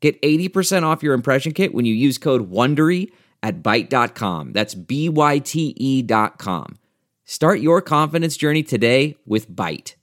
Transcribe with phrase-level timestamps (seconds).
[0.00, 3.10] Get 80% off your impression kit when you use code WONDERY
[3.42, 4.52] at Byte.com.
[4.52, 6.78] That's B-Y-T-E dot com.
[7.24, 9.94] Start your confidence journey today with Byte.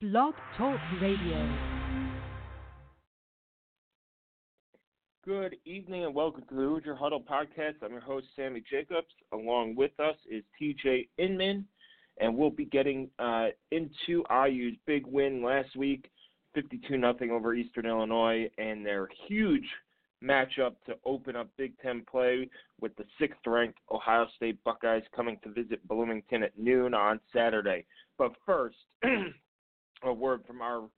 [0.00, 1.50] Blog Talk Radio.
[5.24, 7.76] Good evening and welcome to the Hoosier Huddle podcast.
[7.82, 9.06] I'm your host, Sammy Jacobs.
[9.32, 11.66] Along with us is TJ Inman,
[12.20, 16.10] and we'll be getting uh, into IU's big win last week,
[16.54, 19.66] 52 nothing over Eastern Illinois, and their huge
[20.22, 22.48] matchup to open up Big Ten play
[22.80, 27.84] with the sixth ranked Ohio State Buckeyes coming to visit Bloomington at noon on Saturday.
[28.18, 28.76] But first,
[30.02, 30.88] a word from our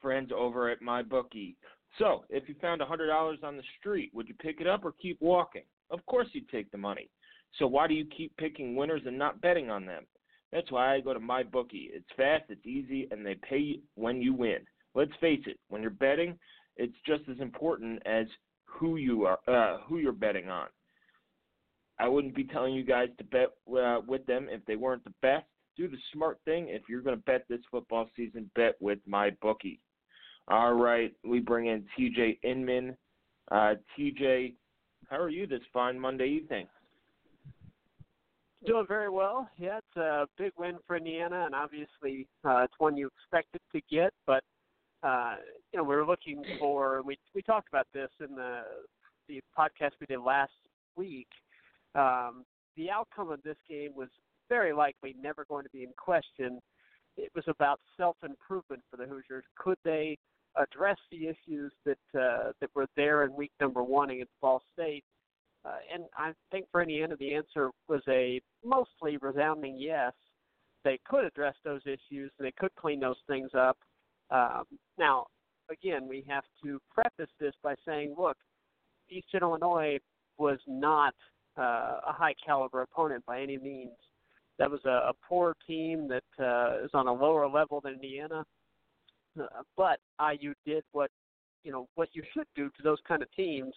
[0.00, 1.56] friends over at MyBookie.
[1.98, 5.20] So, if you found $100 on the street, would you pick it up or keep
[5.20, 5.64] walking?
[5.90, 7.10] Of course you'd take the money.
[7.58, 10.04] So, why do you keep picking winners and not betting on them?
[10.52, 11.90] That's why I go to MyBookie.
[11.92, 14.58] It's fast, it's easy, and they pay you when you win.
[14.94, 16.38] Let's face it, when you're betting,
[16.76, 18.26] it's just as important as
[18.64, 20.68] who you are, uh, who you're betting on.
[21.98, 25.12] I wouldn't be telling you guys to bet uh, with them if they weren't the
[25.20, 25.44] best.
[25.76, 26.68] Do the smart thing.
[26.68, 29.80] If you're going to bet this football season, bet with my bookie.
[30.48, 32.96] All right, we bring in TJ Inman.
[33.50, 34.54] Uh, TJ,
[35.08, 36.66] how are you this fine Monday evening?
[38.66, 39.48] Doing very well.
[39.56, 43.80] Yeah, it's a big win for Indiana, and obviously uh, it's one you expected to
[43.90, 44.12] get.
[44.26, 44.42] But
[45.02, 45.36] uh,
[45.72, 47.02] you know, we were looking for.
[47.02, 48.62] We we talked about this in the
[49.28, 50.52] the podcast we did last
[50.96, 51.28] week.
[51.94, 52.44] Um,
[52.76, 54.08] the outcome of this game was
[54.48, 56.60] very likely never going to be in question.
[57.16, 59.44] It was about self improvement for the Hoosiers.
[59.58, 60.18] Could they
[60.56, 65.04] address the issues that uh, that were there in week number one against Ball State?
[65.64, 70.12] Uh, and I think for Indiana, the answer was a mostly resounding yes.
[70.84, 73.76] They could address those issues they could clean those things up.
[74.30, 74.64] Um,
[74.98, 75.26] now,
[75.70, 78.36] again, we have to preface this by saying, look,
[79.08, 79.98] Eastern Illinois
[80.38, 81.14] was not
[81.58, 83.96] uh, a high caliber opponent by any means.
[84.58, 88.44] That was a, a poor team that uh, is on a lower level than Indiana.
[89.40, 89.46] Uh,
[89.76, 91.10] but IU did what
[91.62, 93.74] you know what you should do to those kind of teams,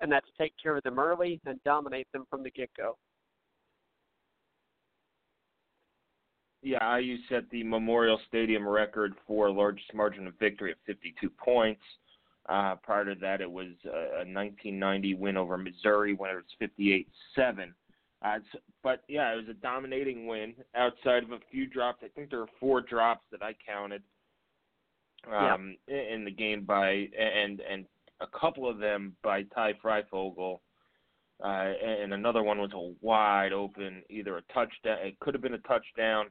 [0.00, 2.96] and that's take care of them early and dominate them from the get go.
[6.62, 11.82] Yeah, IU set the Memorial Stadium record for largest margin of victory at 52 points.
[12.48, 16.70] Uh, prior to that, it was a 1990 win over Missouri when it was
[17.38, 17.72] 58-7.
[18.24, 18.38] Uh,
[18.82, 22.02] but yeah, it was a dominating win outside of a few drops.
[22.04, 24.02] I think there were four drops that I counted
[25.26, 26.14] um, yeah.
[26.14, 27.86] in the game by and and
[28.20, 30.60] a couple of them by Ty Fryfogle,
[31.42, 34.98] uh, and another one was a wide open, either a touchdown.
[35.00, 36.26] It could have been a touchdown,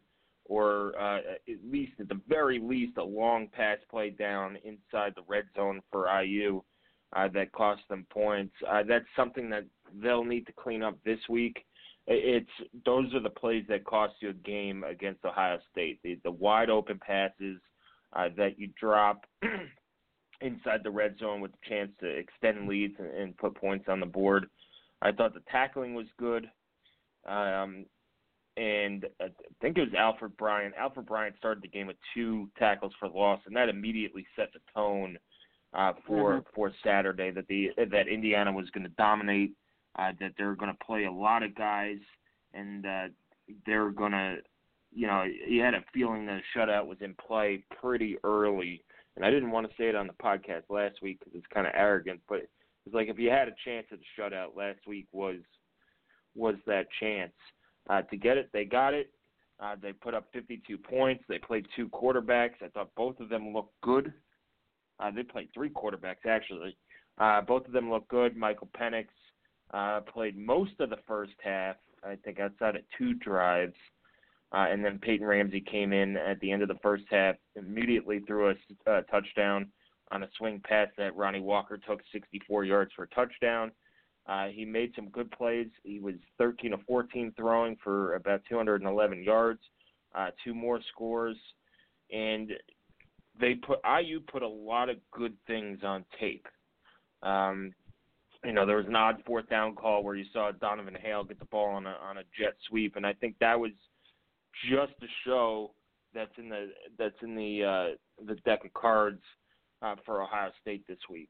[0.45, 5.23] or uh, at least at the very least a long pass play down inside the
[5.27, 6.61] red zone for IU
[7.13, 8.53] uh, that cost them points.
[8.69, 9.65] Uh, that's something that
[10.01, 11.65] they'll need to clean up this week.
[12.07, 12.49] It's
[12.85, 15.99] those are the plays that cost you a game against Ohio State.
[16.03, 17.59] The, the wide open passes
[18.13, 19.25] uh, that you drop
[20.41, 23.99] inside the red zone with a chance to extend leads and, and put points on
[23.99, 24.47] the board.
[25.01, 26.49] I thought the tackling was good.
[27.27, 27.85] Um,
[28.57, 29.27] and I
[29.61, 30.73] think it was Alfred Bryant.
[30.77, 34.59] Alfred Bryant started the game with two tackles for loss, and that immediately set the
[34.73, 35.17] tone
[35.73, 36.49] uh, for mm-hmm.
[36.53, 39.53] for Saturday that the that Indiana was going to dominate,
[39.97, 41.99] uh, that they're going to play a lot of guys,
[42.53, 43.07] and uh,
[43.65, 44.37] they're going to
[44.93, 48.83] you know, you had a feeling that a shutout was in play pretty early.
[49.15, 51.67] And I didn't want to say it on the podcast last week because it's kind
[51.67, 52.39] of arrogant, but
[52.85, 55.37] it's like if you had a chance at a shutout last week was
[56.33, 57.33] was that chance
[57.89, 58.49] uh, to get it.
[58.53, 59.11] They got it.
[59.59, 61.23] Uh, they put up 52 points.
[61.27, 62.61] They played two quarterbacks.
[62.61, 64.11] I thought both of them looked good.
[64.99, 66.75] Uh, they played three quarterbacks actually.
[67.17, 68.35] Uh, both of them looked good.
[68.35, 69.07] Michael Penix
[69.73, 71.75] uh, played most of the first half.
[72.03, 73.75] I think outside of two drives.
[74.53, 78.19] Uh, and then Peyton Ramsey came in at the end of the first half, immediately
[78.27, 79.67] threw a uh, touchdown
[80.11, 83.71] on a swing pass that Ronnie Walker took 64 yards for a touchdown.
[84.31, 85.67] Uh, he made some good plays.
[85.83, 89.59] He was 13 of 14 throwing for about 211 yards,
[90.15, 91.35] uh, two more scores,
[92.13, 92.53] and
[93.41, 96.47] they put IU put a lot of good things on tape.
[97.21, 97.73] Um,
[98.45, 101.37] you know, there was an odd fourth down call where you saw Donavan Hale get
[101.37, 103.71] the ball on a on a jet sweep, and I think that was
[104.69, 105.71] just to show
[106.13, 109.21] that's in the that's in the uh, the deck of cards
[109.81, 111.29] uh, for Ohio State this week.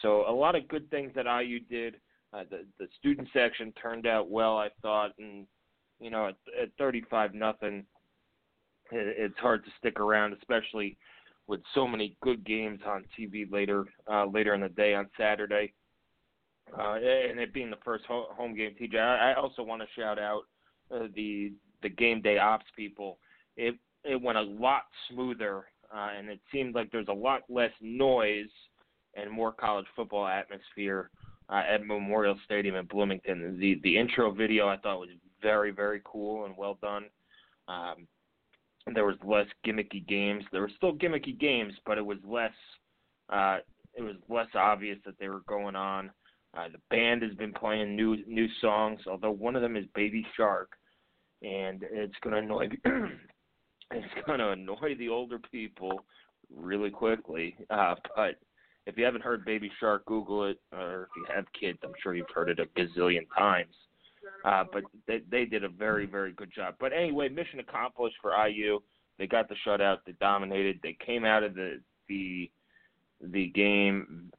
[0.00, 2.00] So a lot of good things that IU did.
[2.32, 5.46] Uh, the the student section turned out well, I thought, and
[6.00, 7.84] you know at, at 35 nothing,
[8.90, 10.96] it, it's hard to stick around, especially
[11.46, 15.72] with so many good games on TV later uh, later in the day on Saturday.
[16.78, 20.18] Uh, and it being the first home game, TJ, I, I also want to shout
[20.18, 20.42] out
[20.94, 21.52] uh, the
[21.82, 23.18] the game day ops people.
[23.58, 23.74] It
[24.04, 28.48] it went a lot smoother, uh, and it seemed like there's a lot less noise
[29.14, 31.10] and more college football atmosphere
[31.52, 33.58] uh, at Memorial Stadium in Bloomington.
[33.60, 35.10] The the intro video I thought was
[35.40, 37.04] very very cool and well done.
[37.68, 38.06] Um,
[38.94, 40.44] there was less gimmicky games.
[40.50, 42.52] There were still gimmicky games, but it was less
[43.28, 43.58] uh,
[43.94, 46.10] it was less obvious that they were going on.
[46.56, 50.26] Uh, the band has been playing new new songs, although one of them is Baby
[50.36, 50.72] Shark,
[51.42, 52.68] and it's to annoy
[53.90, 56.04] it's to annoy the older people
[56.54, 57.56] really quickly.
[57.70, 58.36] Uh, but
[58.86, 62.14] if you haven't heard Baby Shark, Google it, or if you have kids, I'm sure
[62.14, 63.74] you've heard it a gazillion times.
[64.44, 66.74] Uh, but they they did a very very good job.
[66.80, 68.80] But anyway, mission accomplished for IU.
[69.18, 69.98] They got the shutout.
[70.06, 70.80] They dominated.
[70.82, 72.50] They came out of the the
[73.20, 74.32] the game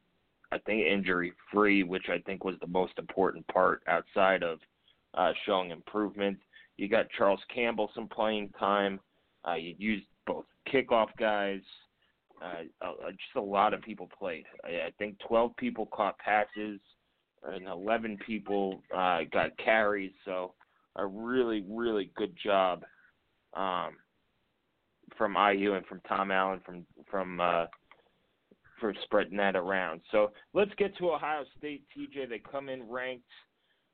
[0.52, 4.58] I think injury free, which I think was the most important part outside of
[5.14, 6.38] uh, showing improvement.
[6.76, 9.00] You got Charles Campbell some playing time.
[9.46, 11.60] Uh, you used both kickoff guys.
[12.42, 14.44] Uh, uh, just a lot of people played.
[14.64, 16.80] I, I think 12 people caught passes,
[17.44, 20.12] and 11 people uh, got carries.
[20.24, 20.54] So
[20.96, 22.84] a really, really good job
[23.54, 23.96] um,
[25.16, 27.66] from IU and from Tom Allen from from uh,
[28.80, 30.00] for spreading that around.
[30.10, 31.84] So let's get to Ohio State.
[31.96, 33.24] TJ, they come in ranked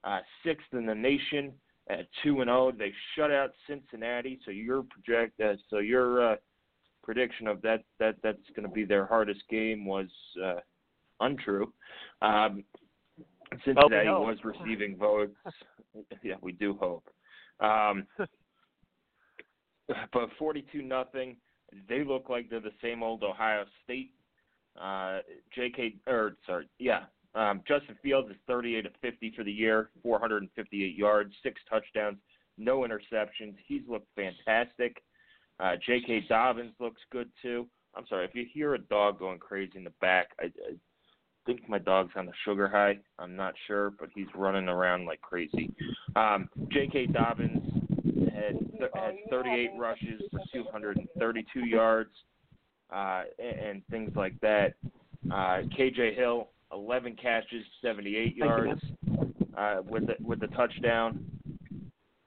[0.04, 1.52] uh, sixth in the nation
[1.88, 2.68] at two and zero.
[2.68, 2.72] Oh.
[2.76, 4.38] They shut out Cincinnati.
[4.44, 6.36] So your project, uh, so your uh,
[7.12, 10.06] prediction of that that that's going to be their hardest game was
[10.44, 10.60] uh,
[11.20, 11.72] untrue.
[12.22, 12.62] Um,
[13.64, 15.34] Cincinnati well, was receiving votes.
[16.22, 17.08] yeah, we do hope.
[17.58, 18.06] Um,
[19.88, 21.36] but forty-two nothing.
[21.88, 24.12] They look like they're the same old Ohio State
[24.80, 25.18] uh,
[25.54, 25.96] J.K.
[26.06, 27.04] or sorry, yeah,
[27.34, 32.18] um, Justin Fields is 38 of 50 for the year, 458 yards, six touchdowns,
[32.58, 33.54] no interceptions.
[33.66, 35.02] He's looked fantastic.
[35.60, 36.24] Uh, J.K.
[36.28, 37.66] Dobbins looks good too.
[37.94, 40.28] I'm sorry if you hear a dog going crazy in the back.
[40.40, 40.74] I, I
[41.44, 42.98] think my dog's on the sugar high.
[43.18, 45.72] I'm not sure, but he's running around like crazy.
[46.16, 47.06] Um, J.K.
[47.06, 47.62] Dobbins
[48.32, 48.58] had
[48.94, 52.10] had 38 rushes for 232 yards
[52.92, 54.74] uh, and, things like that.
[55.30, 58.80] Uh, KJ Hill, 11 catches, 78 yards
[59.56, 61.24] uh, with the, with the touchdown,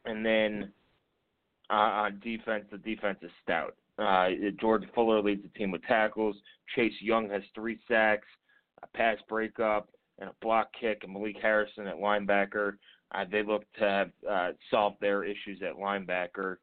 [0.05, 0.71] and then
[1.73, 3.75] uh, on defense, the defense is stout.
[3.97, 4.29] Uh,
[4.59, 6.35] Jordan Fuller leads the team with tackles.
[6.75, 8.27] Chase Young has three sacks,
[8.83, 9.89] a pass breakup,
[10.19, 10.99] and a block kick.
[11.03, 12.73] And Malik Harrison at linebacker.
[13.13, 16.57] Uh, they look to have uh, solved their issues at linebacker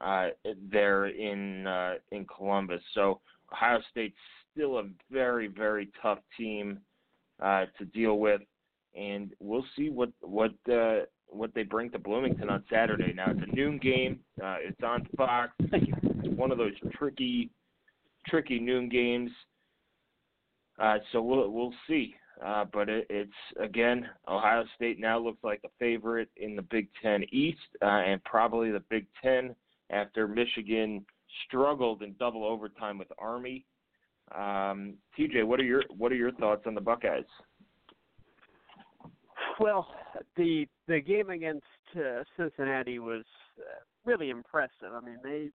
[0.00, 0.28] uh,
[0.70, 2.82] there in uh, in Columbus.
[2.94, 3.20] So
[3.52, 4.16] Ohio State's
[4.52, 6.78] still a very, very tough team
[7.42, 8.40] uh, to deal with,
[8.96, 13.12] and we'll see what what uh, what they bring to Bloomington on Saturday.
[13.12, 14.20] Now it's a noon game.
[14.42, 15.52] Uh, it's on Fox.
[15.60, 17.50] It's one of those tricky,
[18.26, 19.30] tricky noon games.
[20.78, 22.14] Uh, so we'll we'll see.
[22.44, 26.88] Uh, but it, it's again, Ohio State now looks like a favorite in the Big
[27.02, 29.54] Ten East, uh, and probably the Big Ten
[29.90, 31.04] after Michigan
[31.46, 33.64] struggled in double overtime with Army.
[34.34, 37.24] Um, TJ, what are your what are your thoughts on the Buckeyes?
[39.60, 39.86] Well,
[40.36, 41.64] the the game against
[41.96, 43.24] uh, Cincinnati was
[43.58, 44.92] uh, really impressive.
[44.92, 45.50] I mean, they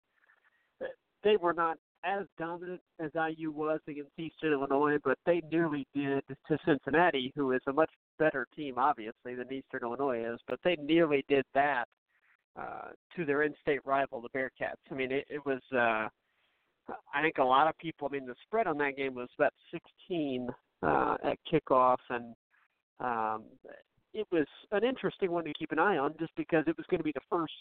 [1.23, 6.23] they were not as dominant as IU was against Eastern Illinois, but they nearly did
[6.47, 10.39] to Cincinnati, who is a much better team, obviously, than Eastern Illinois is.
[10.47, 11.85] But they nearly did that
[12.57, 14.75] uh, to their in-state rival, the Bearcats.
[14.89, 15.61] I mean, it, it was.
[15.73, 16.07] Uh,
[17.13, 18.07] I think a lot of people.
[18.09, 20.49] I mean, the spread on that game was about 16
[20.81, 22.33] uh, at kickoff, and
[22.99, 23.43] um,
[24.13, 26.99] it was an interesting one to keep an eye on, just because it was going
[26.99, 27.53] to be the first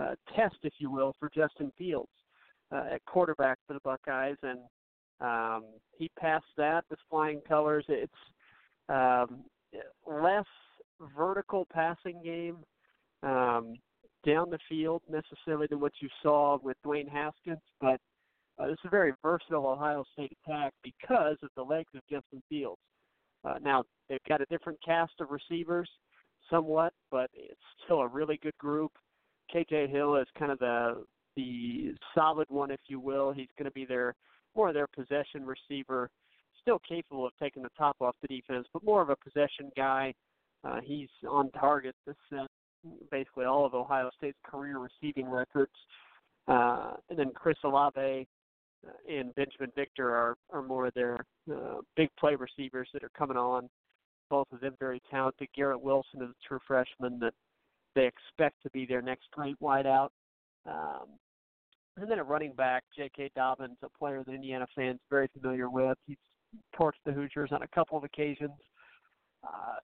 [0.00, 2.10] uh, test, if you will, for Justin Fields
[2.72, 4.58] uh, at quarterback for the Buckeyes, and
[5.20, 5.64] um,
[5.96, 7.84] he passed that with flying colors.
[7.88, 8.12] It's
[8.88, 9.44] um,
[10.06, 10.46] less
[11.16, 12.58] vertical passing game.
[13.22, 13.76] Um,
[14.24, 18.00] down the field necessarily than what you saw with Dwayne Haskins, but
[18.60, 22.80] uh, is a very versatile Ohio State attack because of the legs of Justin Fields.
[23.44, 25.88] Uh, now they've got a different cast of receivers,
[26.50, 28.92] somewhat, but it's still a really good group.
[29.54, 31.04] KJ Hill is kind of the
[31.36, 33.32] the solid one, if you will.
[33.32, 34.14] He's going to be their
[34.54, 36.08] more of their possession receiver,
[36.62, 40.14] still capable of taking the top off the defense, but more of a possession guy.
[40.62, 42.46] Uh, he's on target to set
[43.10, 45.72] basically all of Ohio State's career receiving records.
[46.46, 48.26] Uh, and then Chris Olave
[49.08, 53.36] and Binjimen Victor are, are more of their uh, big play receivers that are coming
[53.36, 53.68] on.
[54.30, 55.48] Both of them very talented.
[55.54, 57.34] Garrett Wilson is a true freshman that
[57.94, 60.08] they expect to be their next great wideout.
[60.66, 61.06] Um,
[61.96, 63.30] and then a running back, J.K.
[63.36, 65.96] Dobbins, a player that Indiana fans are very familiar with.
[66.06, 66.16] He's
[66.78, 68.58] torched the Hoosiers on a couple of occasions.
[69.44, 69.76] Uh,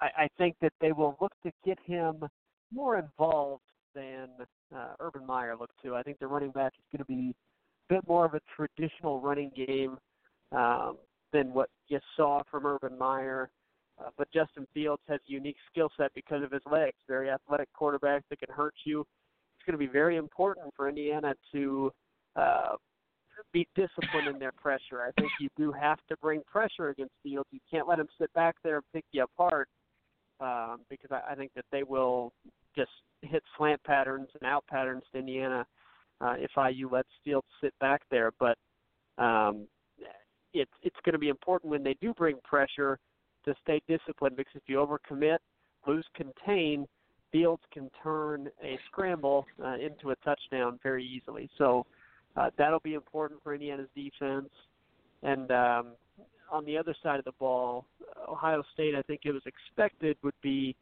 [0.00, 2.24] I, I think that they will look to get him
[2.72, 3.62] more involved
[3.94, 4.28] than
[4.74, 5.96] uh, Urban Meyer looked to.
[5.96, 7.34] I think the running back is going to be
[7.88, 9.98] bit more of a traditional running game
[10.52, 10.96] um,
[11.32, 13.50] than what you saw from Urban Meyer.
[14.00, 16.96] Uh, but Justin Fields has a unique skill set because of his legs.
[17.08, 19.00] Very athletic quarterback that can hurt you.
[19.00, 21.90] It's going to be very important for Indiana to
[22.36, 22.76] uh,
[23.52, 25.02] be disciplined in their pressure.
[25.02, 27.48] I think you do have to bring pressure against Fields.
[27.50, 29.68] You can't let him sit back there and pick you apart
[30.40, 32.32] um, because I, I think that they will
[32.76, 32.90] just
[33.22, 35.66] hit slant patterns and out patterns to Indiana
[36.20, 38.32] uh, if IU lets Fields sit back there.
[38.38, 38.56] But
[39.18, 39.66] um,
[40.52, 42.98] it's it's going to be important when they do bring pressure
[43.44, 45.38] to stay disciplined because if you overcommit,
[45.86, 46.86] lose contain,
[47.30, 51.48] Fields can turn a scramble uh, into a touchdown very easily.
[51.58, 51.84] So
[52.36, 54.48] uh, that'll be important for Indiana's defense.
[55.22, 55.86] And um,
[56.50, 57.84] on the other side of the ball,
[58.28, 60.74] Ohio State, I think it was expected, would be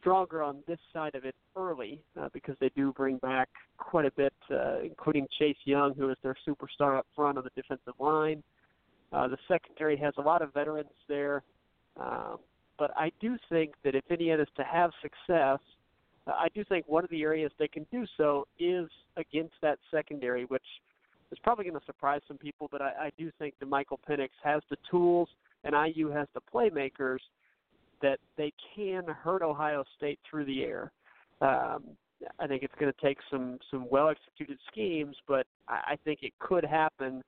[0.00, 4.10] stronger on this side of it early uh, because they do bring back quite a
[4.12, 8.42] bit, uh, including Chase Young, who is their superstar up front on the defensive line.
[9.12, 11.42] Uh, the secondary has a lot of veterans there,
[11.98, 12.38] um,
[12.78, 15.58] but I do think that if Indiana is to have success,
[16.26, 19.78] uh, I do think one of the areas they can do so is against that
[19.90, 20.62] secondary, which
[21.32, 22.68] is probably going to surprise some people.
[22.70, 25.28] But I, I do think that Michael Penix has the tools
[25.64, 27.18] and IU has the playmakers
[28.02, 30.92] that they can hurt Ohio State through the air.
[31.40, 31.84] Um,
[32.40, 36.20] I think it's going to take some some well executed schemes, but I, I think
[36.22, 37.22] it could happen.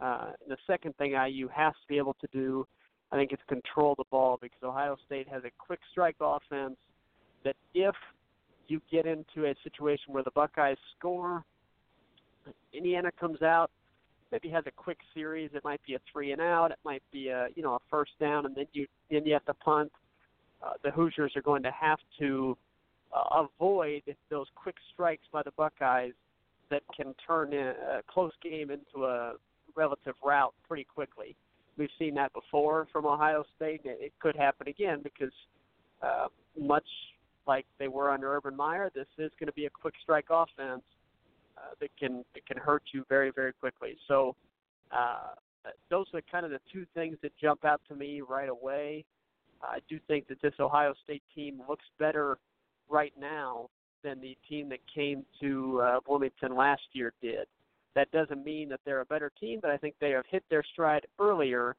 [0.00, 2.66] Uh, the second thing IU has to be able to do,
[3.12, 6.76] I think, is control the ball because Ohio State has a quick strike offense
[7.44, 7.94] that if
[8.68, 11.44] you get into a situation where the Buckeyes score,
[12.72, 13.70] Indiana comes out,
[14.32, 15.50] maybe has a quick series.
[15.54, 16.70] It might be a three and out.
[16.70, 19.44] It might be a you know a first down, and then you then you have
[19.46, 19.90] to punt.
[20.62, 22.56] Uh, the Hoosiers are going to have to
[23.14, 26.12] uh, avoid those quick strikes by the Buckeyes
[26.70, 29.34] that can turn a, close game into a
[29.76, 31.36] relative rout pretty quickly.
[31.78, 33.82] We've seen that before from Ohio State.
[33.84, 35.32] It, it could happen again because
[36.02, 36.26] uh,
[36.58, 36.86] much
[37.46, 40.82] like they were under Urban Meyer, this is going to be a quick strike offense
[41.56, 43.96] uh, that can that can hurt you very very quickly.
[44.08, 44.34] So
[44.90, 45.34] uh,
[45.90, 49.04] those are kind of the two things that jump out to me right away.
[49.62, 52.38] I do think that this Ohio State team looks better
[52.88, 53.68] right now
[54.02, 57.46] than the team that came to uh, Bloomington last year did.
[57.94, 60.62] That doesn't mean that they're a better team, but I think they have hit their
[60.72, 61.74] stride earlier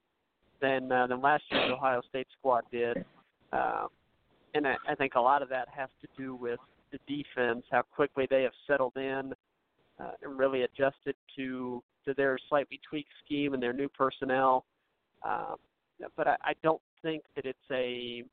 [0.59, 3.05] than uh, than last year's Ohio State squad did.
[3.53, 3.87] Uh,
[4.55, 6.59] and I, I think a lot of that has to do with
[6.91, 9.33] the defense, how quickly they have settled in
[9.99, 14.65] uh, and really adjusted to to their slightly tweaked scheme and their new personnel.
[15.23, 15.55] Um,
[16.15, 18.23] but I, I don't think that it's a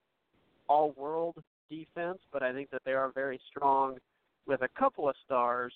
[0.68, 1.36] all-world
[1.70, 3.98] defense, but I think that they are very strong
[4.46, 5.72] with a couple of stars.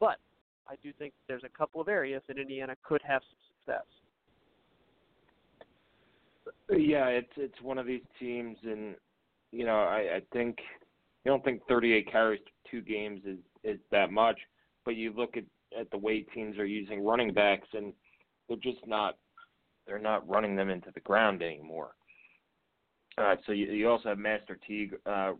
[0.00, 0.18] But
[0.68, 3.86] I do think there's a couple of areas that Indiana could have some success.
[6.70, 8.96] Yeah, it's it's one of these teams, and
[9.52, 10.56] you know I, I think
[11.24, 14.38] you don't think 38 carries two games is is that much,
[14.84, 15.44] but you look at
[15.78, 17.92] at the way teams are using running backs, and
[18.48, 19.16] they're just not
[19.86, 21.92] they're not running them into the ground anymore.
[23.16, 25.32] Uh, so you, you also have Master Teague uh,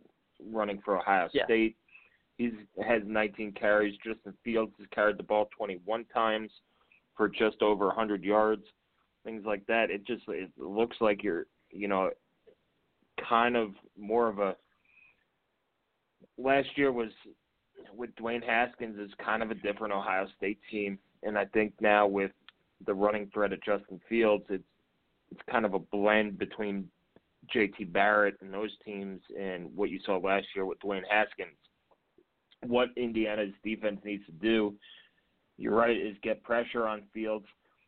[0.52, 1.44] running for Ohio yeah.
[1.44, 1.76] State.
[2.36, 2.52] He's
[2.86, 3.96] has 19 carries.
[4.04, 6.50] Justin Fields has carried the ball 21 times
[7.16, 8.64] for just over 100 yards.
[9.24, 9.90] Things like that.
[9.90, 12.10] It just it looks like you're you know
[13.28, 14.56] kind of more of a
[16.36, 17.10] last year was
[17.96, 22.06] with Dwayne Haskins is kind of a different Ohio State team, and I think now
[22.06, 22.32] with
[22.86, 24.64] the running threat of Justin Fields, it's
[25.30, 26.88] it's kind of a blend between
[27.54, 31.56] JT Barrett and those teams and what you saw last year with Dwayne Haskins.
[32.66, 34.74] What Indiana's defense needs to do,
[35.58, 37.46] you're right, is get pressure on Fields.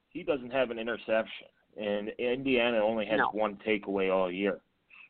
[0.09, 3.29] He doesn't have an interception, and Indiana only has No.
[3.33, 4.61] one takeaway all year.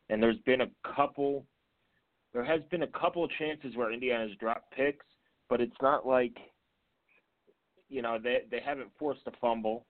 [0.09, 1.45] And there's been a couple
[2.33, 5.05] there has been a couple of chances where Indiana's dropped picks,
[5.49, 6.37] but it's not like
[7.89, 9.85] you know, they they haven't forced a fumble.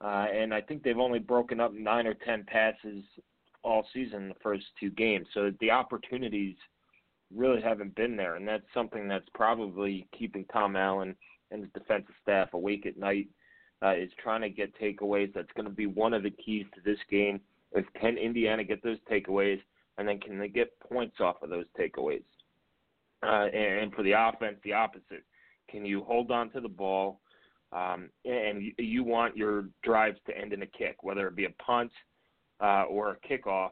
[0.00, 3.04] Uh, and I think they've only broken up nine or ten passes
[3.62, 5.26] all season in the first two games.
[5.32, 6.56] So the opportunities
[7.34, 11.14] really haven't been there, and that's something that's probably keeping Tom Allen
[11.50, 13.28] and his defensive staff awake at night.
[13.84, 15.34] Uh, is trying to get takeaways.
[15.34, 17.40] That's going to be one of the keys to this game.
[17.74, 19.60] Is can Indiana get those takeaways,
[19.98, 22.22] and then can they get points off of those takeaways?
[23.24, 25.24] Uh, and, and for the offense, the opposite.
[25.70, 27.20] Can you hold on to the ball?
[27.72, 31.46] Um, and you, you want your drives to end in a kick, whether it be
[31.46, 31.90] a punt
[32.60, 33.70] uh, or a kickoff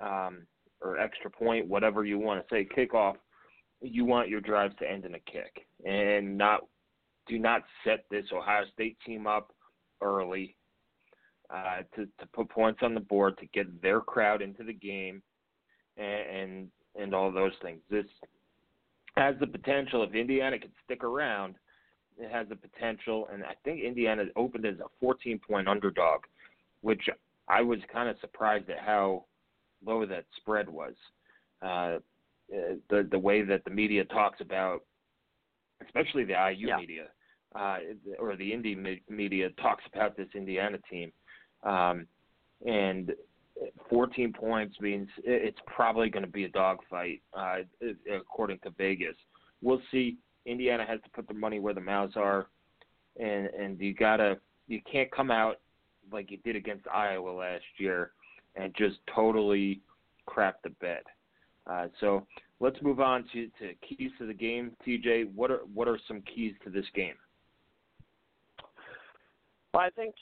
[0.00, 0.46] um,
[0.80, 3.16] or extra point, whatever you want to say, kickoff.
[3.80, 6.62] You want your drives to end in a kick, and not
[7.28, 9.52] do not set this Ohio State team up
[10.00, 10.56] early
[11.50, 15.22] uh, to to put points on the board to get their crowd into the game,
[15.96, 16.68] and and,
[17.00, 17.80] and all those things.
[17.88, 18.06] This
[19.16, 21.56] has the potential if Indiana can stick around
[22.18, 26.22] it has the potential, and I think Indiana opened as a 14 point underdog,
[26.80, 27.08] which
[27.48, 29.24] I was kind of surprised at how
[29.84, 30.94] low that spread was.
[31.62, 31.98] Uh,
[32.48, 34.82] the the way that the media talks about,
[35.84, 36.76] especially the IU Yeah.
[36.76, 37.08] media
[37.54, 37.78] uh,
[38.18, 41.12] or the Indy media talks about this Indiana team,
[41.62, 42.06] um,
[42.66, 43.14] and
[43.90, 47.58] 14 points means it's probably going to be a dogfight, uh,
[48.14, 49.16] according to Vegas.
[49.62, 50.16] We'll see.
[50.46, 52.46] Indiana has to put their money where the mouths are,
[53.18, 55.60] and and you gotta you can't come out
[56.12, 58.12] like you did against Iowa last year
[58.56, 59.80] and just totally
[60.26, 61.02] crap the bed.
[61.66, 62.26] Uh, so
[62.60, 64.72] let's move on to, to keys to the game.
[64.86, 67.14] TJ, what are what are some keys to this game?
[69.74, 70.14] Well, I think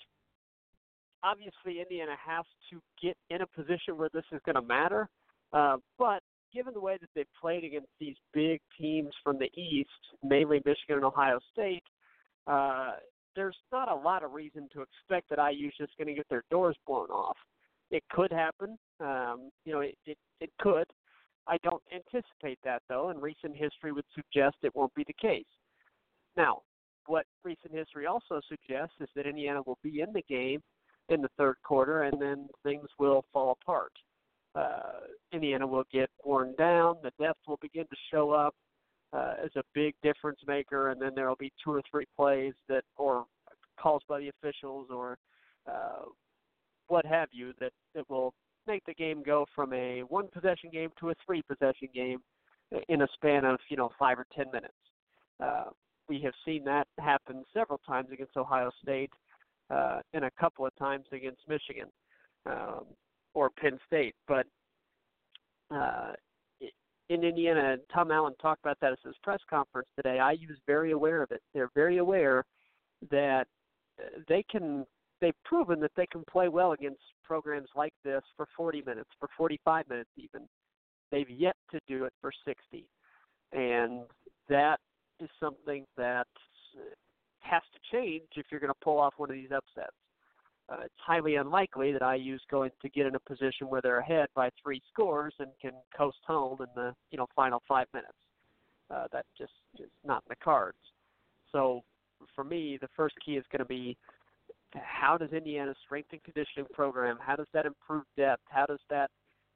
[1.27, 5.09] obviously Indiana has to get in a position where this is going to matter.
[5.53, 6.21] Uh, but
[6.53, 9.91] given the way that they've played against these big teams from the East,
[10.23, 11.83] mainly Michigan and Ohio State,
[12.47, 12.93] uh,
[13.35, 16.45] there's not a lot of reason to expect that IU's just going to get their
[16.51, 17.37] doors blown off.
[17.91, 18.79] It could happen.
[19.01, 20.87] Um, you know, it, it, it could.
[21.47, 25.45] I don't anticipate that, though, and recent history would suggest it won't be the case.
[26.37, 26.63] Now,
[27.07, 30.61] what recent history also suggests is that Indiana will be in the game
[31.09, 33.93] in the third quarter, and then things will fall apart.
[34.55, 35.01] Uh,
[35.33, 36.97] Indiana will get worn down.
[37.03, 38.55] The depth will begin to show up
[39.13, 42.55] uh, as a big difference maker, and then there will be two or three plays
[42.69, 43.27] that, or
[43.81, 45.19] calls by the officials, or
[45.71, 46.07] uh,
[46.89, 48.33] what have you, that that will
[48.67, 52.19] make the game go from a one possession game to a three possession game
[52.89, 54.75] in a span of you know five or ten minutes.
[55.43, 55.65] Uh,
[56.09, 59.11] we have seen that happen several times against Ohio State
[59.71, 61.89] uh, and a couple of times against Michigan
[62.47, 62.85] um,
[63.35, 64.15] or Penn State.
[64.29, 64.47] But
[65.71, 66.13] uh,
[67.09, 70.19] in Indiana, Tom Allen talked about that at his press conference today.
[70.19, 71.41] IU is very aware of it.
[71.55, 72.45] They're very aware
[73.11, 73.47] that
[74.01, 74.85] uh, they can.
[75.21, 79.31] They've proven that they can play well against programs like this for 40 minutes, for
[79.35, 80.47] 45 minutes, even.
[81.11, 82.87] They've yet to do it for 60,
[83.53, 84.03] and
[84.51, 84.79] that
[85.21, 86.27] is something that
[87.49, 89.95] has to change if you're going to pull off one of these upsets.
[90.69, 94.01] Uh, it's highly unlikely that IU is going to get in a position where they're
[94.01, 98.13] ahead by three scores and can coast home in the you know final five minutes.
[98.91, 100.79] Uh, that just is not in the cards.
[101.53, 101.83] So
[102.35, 103.97] for me, the first key is going to be
[104.75, 108.43] how does Indiana's strength and conditioning program, how does that improve depth?
[108.49, 109.11] How does that,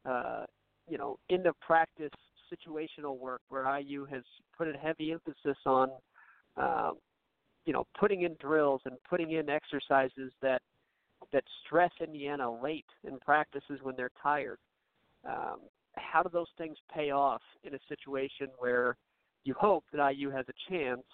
[0.09, 0.45] uh,
[0.89, 2.11] you know, end of practice
[2.53, 4.23] situational work where IU has
[4.57, 5.91] put a heavy emphasis on,
[6.57, 6.95] um,
[7.67, 10.63] you know, putting in drills and putting in exercises that
[11.33, 14.59] that stress Indiana late in practices when they're tired.
[15.29, 15.61] Um,
[15.97, 18.97] how do those things pay off in a situation where
[19.45, 21.05] you hope that IU has a chance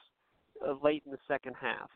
[0.67, 1.91] uh, late in the second half?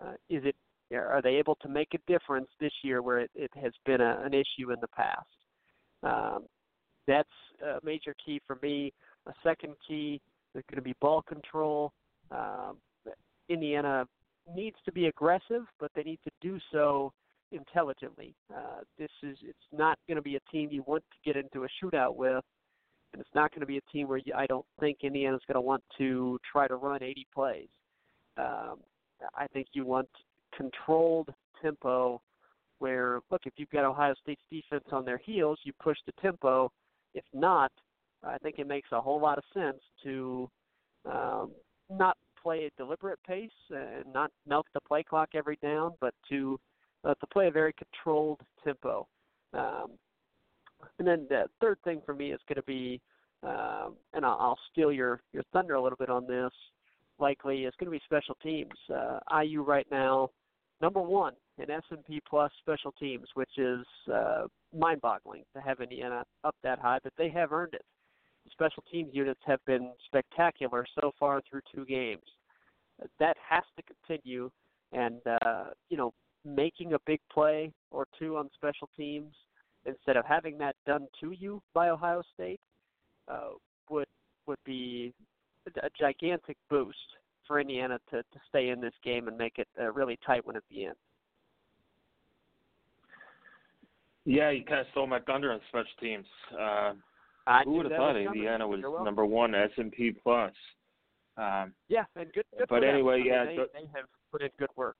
[0.00, 0.56] Uh, is it
[0.92, 4.20] are they able to make a difference this year where it, it has been a,
[4.24, 5.26] an issue in the past?
[6.02, 6.44] Um,
[7.06, 7.28] that's
[7.62, 8.92] a major key for me.
[9.26, 10.20] A second key
[10.54, 11.92] is going to be ball control.
[12.30, 12.76] Um,
[13.48, 14.06] Indiana
[14.54, 17.12] needs to be aggressive, but they need to do so
[17.52, 18.34] intelligently.
[18.54, 21.64] Uh, this is it's not going to be a team you want to get into
[21.64, 22.44] a shootout with,
[23.12, 25.56] and it's not going to be a team where you, I don't think Indiana's going
[25.56, 27.68] to want to try to run 80 plays.
[28.36, 28.78] Um,
[29.34, 30.08] I think you want
[30.56, 31.30] controlled
[31.62, 32.20] tempo
[32.78, 36.70] where look if you've got Ohio State's defense on their heels, you push the tempo.
[37.14, 37.70] If not,
[38.24, 40.50] I think it makes a whole lot of sense to
[41.10, 41.52] um,
[41.90, 46.60] not play a deliberate pace and not milk the play clock every down, but to
[47.04, 49.06] uh, to play a very controlled tempo.
[49.52, 49.92] Um,
[50.98, 53.00] and then the third thing for me is going to be,
[53.42, 56.52] um, and I'll, I'll steal your your thunder a little bit on this.
[57.18, 58.72] Likely, it's going to be special teams.
[58.92, 60.30] Uh, IU right now,
[60.82, 66.56] number one in S&P Plus special teams, which is uh, mind-boggling to have Indiana up
[66.64, 67.84] that high, but they have earned it.
[68.50, 72.22] Special teams units have been spectacular so far through two games.
[73.18, 74.50] That has to continue,
[74.92, 76.12] and uh, you know,
[76.44, 79.34] making a big play or two on special teams
[79.86, 82.60] instead of having that done to you by Ohio State
[83.28, 83.50] uh,
[83.90, 84.06] would
[84.46, 85.12] would be
[85.66, 86.98] a gigantic boost
[87.46, 90.56] for Indiana to, to stay in this game and make it a really tight one
[90.56, 90.96] at the end.
[94.26, 96.26] Yeah, you kind of stole my thunder on special teams.
[96.58, 96.92] Uh,
[97.46, 100.52] I who would have thought Indiana was number one S and P plus?
[101.36, 102.44] Um, yeah, and good.
[102.56, 104.96] good but anyway, I yeah, they, they have put in good work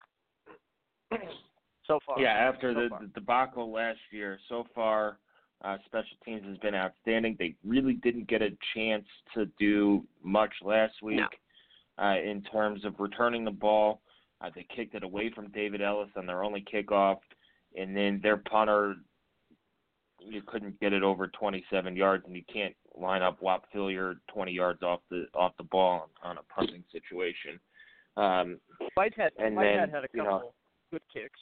[1.86, 2.20] so far.
[2.20, 5.18] Yeah, after so the, the debacle last year, so far
[5.64, 7.36] uh, special teams has been outstanding.
[7.38, 11.20] They really didn't get a chance to do much last week
[11.98, 12.04] No.
[12.04, 14.02] uh, in terms of returning the ball.
[14.40, 17.18] Uh, they kicked it away from David Ellis on their only kickoff,
[17.78, 18.96] and then their punter,
[20.26, 24.52] you couldn't get it over 27 yards, and you can't line up Whop Philyor 20
[24.52, 27.58] yards off the off the ball on, a punting situation.
[28.16, 28.58] Um,
[28.94, 30.52] Whitehead, and Whitehead then, had a you couple know-
[30.92, 31.40] good kicks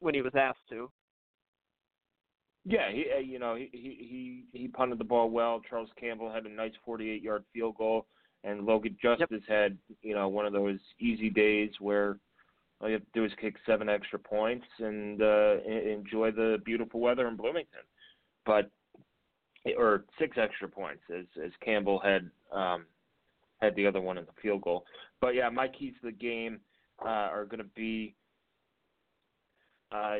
[0.00, 0.90] when he was asked to.
[2.64, 5.60] Yeah, he uh, you know he he he he punted the ball well.
[5.68, 8.06] Charles Campbell had a nice 48-yard field goal,
[8.44, 12.18] and Logan Justus had you know one of those easy days where
[12.80, 17.00] all you have to do is kick seven extra points and uh, enjoy the beautiful
[17.00, 17.80] weather in Bloomington.
[18.44, 18.70] But
[19.76, 22.86] or six extra points as as Campbell had um,
[23.60, 24.84] had the other one in the field goal.
[25.20, 26.60] But yeah, my keys to the game
[27.04, 28.14] uh, are going to be
[29.92, 30.18] uh,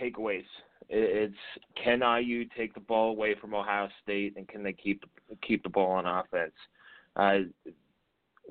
[0.00, 0.44] takeaways.
[0.88, 1.34] It's
[1.82, 5.02] can IU take the ball away from Ohio State, and can they keep
[5.46, 6.52] keep the ball on offense?
[7.16, 7.38] Uh,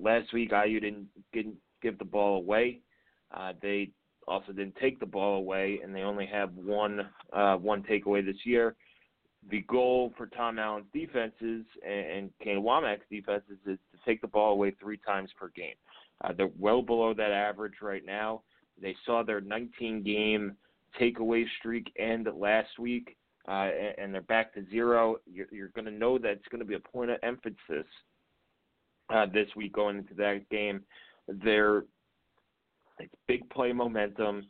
[0.01, 2.81] last week, IU didn't, didn't give the ball away.
[3.33, 3.91] Uh, they
[4.27, 8.43] also didn't take the ball away, and they only have one uh, one takeaway this
[8.43, 8.75] year.
[9.49, 14.27] The goal for Tom Allen's defenses and, and Kane Wommack's defenses is to take the
[14.27, 15.75] ball away three times per game.
[16.23, 18.41] Uh, they're well below that average right now.
[18.81, 20.55] They saw their 19 game
[20.99, 25.17] takeaway streak end last week, uh, and, and they're back to zero.
[25.31, 27.85] You're, you're going to know that it's going to be a point of emphasis
[29.13, 30.81] uh, this week going into that game.
[31.27, 31.83] They're
[32.99, 34.47] it's big play momentum.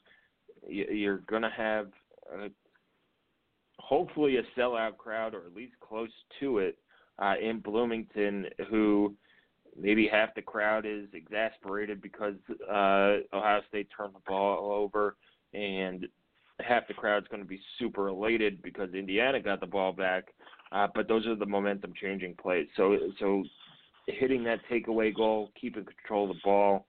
[0.67, 1.88] You- You're going to have
[3.86, 6.78] hopefully a sellout crowd, or at least close to it,
[7.19, 9.15] uh, in Bloomington, who
[9.80, 12.34] maybe half the crowd is exasperated because
[12.67, 15.15] uh, Ohio State turned the ball over,
[15.54, 16.08] and
[16.62, 20.26] half the crowd's going to be super elated because Indiana got the ball back.
[20.71, 22.67] Uh, but those are the momentum changing plays.
[22.76, 23.43] So so
[24.08, 26.86] hitting that takeaway goal, keeping control of the ball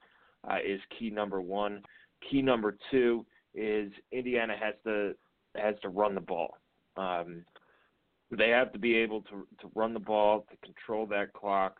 [0.49, 1.83] uh, is key number one.
[2.29, 5.13] Key number two is Indiana has to
[5.55, 6.57] has to run the ball.
[6.97, 7.43] Um,
[8.31, 11.77] they have to be able to to run the ball to control that clock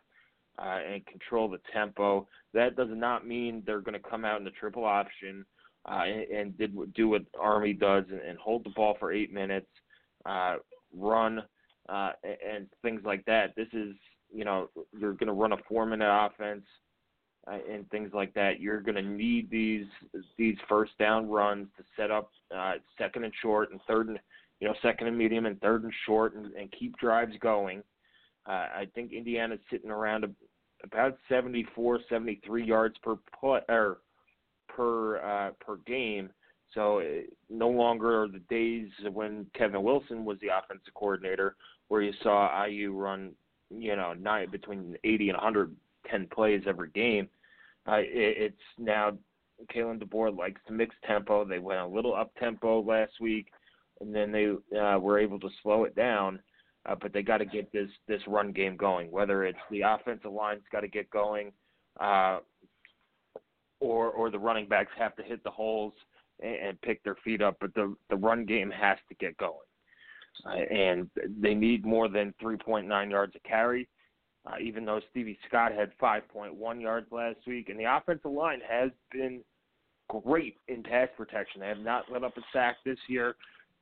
[0.59, 2.27] uh, and control the tempo.
[2.53, 5.45] That does not mean they're going to come out in the triple option
[5.85, 9.33] uh, and, and did do what Army does and, and hold the ball for eight
[9.33, 9.67] minutes,
[10.25, 10.55] uh,
[10.95, 11.43] run,
[11.89, 13.53] uh, and, and things like that.
[13.55, 13.93] This is
[14.33, 16.65] you know you're going to run a four minute offense
[17.49, 18.59] uh, and things like that.
[18.59, 19.85] You're going to need these
[20.37, 24.19] these first down runs to set up uh, second and short and third and
[24.59, 27.83] you know second and medium and third and short and, and keep drives going.
[28.47, 30.29] Uh, I think Indiana's sitting around a,
[30.83, 33.99] about 74, 73 yards per play or
[34.69, 36.29] per uh, per game.
[36.73, 37.03] So uh,
[37.49, 41.55] no longer are the days when Kevin Wilson was the offensive coordinator,
[41.87, 43.31] where you saw IU run,
[43.69, 47.29] you know, nine between 80 and 110 plays every game.
[47.87, 49.13] Uh, it, it's now
[49.73, 51.45] Kalen DeBoer likes to mix tempo.
[51.45, 53.47] They went a little up tempo last week,
[54.01, 56.39] and then they uh, were able to slow it down.
[56.87, 59.11] Uh, but they got to get this this run game going.
[59.11, 61.51] Whether it's the offensive line's got to get going,
[61.99, 62.39] uh,
[63.81, 65.93] or or the running backs have to hit the holes
[66.41, 67.57] and, and pick their feet up.
[67.59, 69.57] But the the run game has to get going,
[70.45, 71.09] uh, and
[71.41, 73.89] they need more than 3.9 yards a carry.
[74.45, 78.91] Uh, even though Stevie Scott had 5.1 yards last week, and the offensive line has
[79.11, 79.41] been
[80.07, 81.59] great in pass protection.
[81.59, 83.35] They have not let up a sack this year.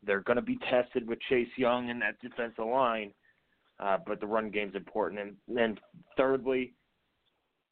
[0.05, 3.11] They're going to be tested with Chase Young and that defensive line,
[3.79, 5.19] uh, but the run game's important.
[5.21, 5.77] And then
[6.17, 6.73] thirdly,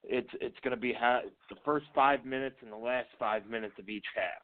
[0.04, 3.76] it's it's going to be ha- the first five minutes and the last five minutes
[3.80, 4.44] of each half.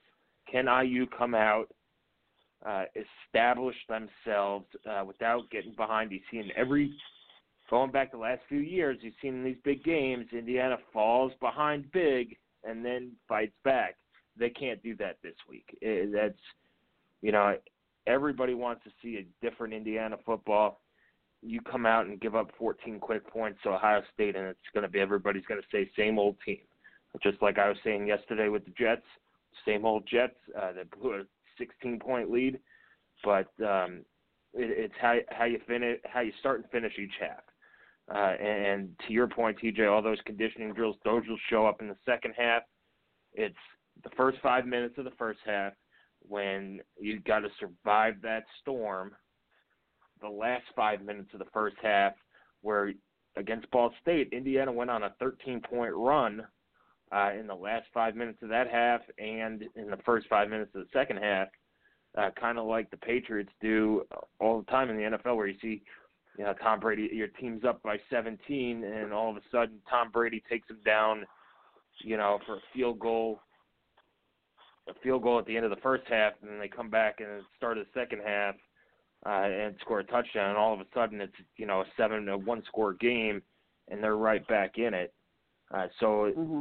[0.52, 1.68] Can IU come out,
[2.66, 6.12] uh, establish themselves uh, without getting behind?
[6.12, 6.94] You see in every
[7.70, 11.92] going back the last few years, you've seen in these big games, Indiana falls behind
[11.92, 13.96] big and then fights back.
[14.38, 15.78] They can't do that this week.
[15.82, 16.40] That's
[17.22, 17.58] you know
[18.08, 20.82] everybody wants to see a different Indiana football.
[21.42, 24.84] You come out and give up 14 quick points to Ohio State, and it's going
[24.84, 26.60] to be everybody's going to say same old team.
[27.24, 29.06] Just like I was saying yesterday with the Jets,
[29.66, 31.24] same old Jets uh, that blew a
[31.58, 32.60] 16 point lead,
[33.24, 34.02] but um,
[34.54, 37.42] it, it's how how you finish, how you start and finish each half.
[38.14, 41.82] Uh, and, and to your point, TJ, all those conditioning drills, those will show up
[41.82, 42.64] in the second half.
[43.34, 43.56] It's
[44.04, 45.74] the first five minutes of the first half
[46.28, 49.12] when you got to survive that storm.
[50.22, 52.14] The last five minutes of the first half,
[52.62, 52.94] where
[53.38, 56.46] against Ball State, Indiana went on a 13 point run
[57.12, 60.72] uh, in the last five minutes of that half and in the first five minutes
[60.76, 61.48] of the second half,
[62.18, 64.04] uh, kind of like the Patriots do
[64.40, 65.82] all the time in the NFL, where you see,
[66.38, 70.12] you know, Tom Brady, your team's up by 17, and all of a sudden Tom
[70.12, 71.26] Brady takes them down,
[72.04, 73.42] you know, for a field goal,
[74.88, 77.20] a field goal at the end of the first half, and then they come back
[77.20, 78.56] and start the second half
[79.26, 82.26] uh, and score a touchdown, and all of a sudden it's you know a seven
[82.26, 83.42] to one score game,
[83.90, 85.14] and they're right back in it.
[85.74, 86.60] Uh, so Mm-hmm.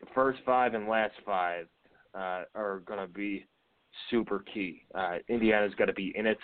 [0.00, 1.66] the first five and last five
[2.14, 3.46] uh, are going to be
[4.10, 4.82] super key.
[4.94, 6.38] Uh, Indiana's got to be in it.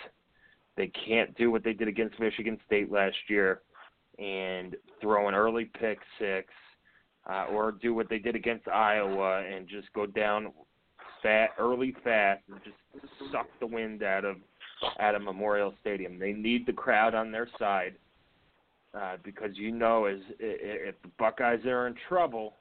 [0.77, 3.61] They can't do what they did against Michigan State last year
[4.17, 6.47] and throw an early pick six,
[7.27, 10.51] uh, or do what they did against Iowa and just go down
[11.21, 14.37] fat early fast and just suck the wind out of
[14.99, 16.19] out of Memorial Stadium.
[16.19, 17.95] They need the crowd on their side
[18.97, 22.53] uh, because you know as if the Buckeyes are in trouble,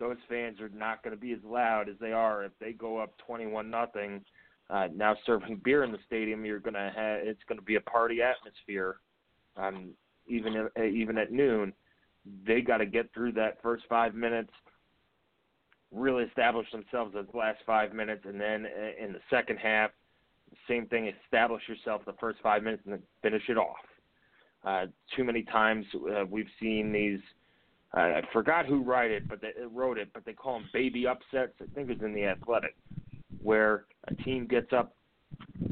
[0.00, 2.98] those fans are not going to be as loud as they are if they go
[2.98, 4.24] up 21 nothing.
[4.70, 7.80] Uh, now serving beer in the stadium, you're to have it's going to be a
[7.82, 8.96] party atmosphere.
[9.56, 9.90] Um,
[10.26, 11.72] even even at noon,
[12.46, 14.50] they got to get through that first five minutes,
[15.92, 19.90] really establish themselves as the last five minutes, and then uh, in the second half,
[20.68, 21.12] same thing.
[21.24, 23.76] Establish yourself the first five minutes and then finish it off.
[24.64, 27.20] Uh, too many times uh, we've seen these.
[27.96, 31.06] Uh, I forgot who wrote it, but they wrote it, but they call them baby
[31.06, 31.52] upsets.
[31.60, 32.74] I think it was in the Athletic,
[33.42, 34.96] where a team gets up